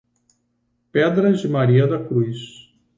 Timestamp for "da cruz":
1.85-2.71